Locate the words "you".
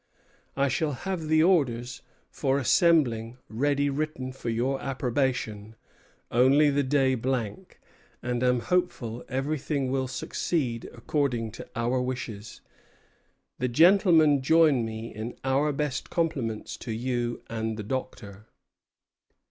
16.91-17.43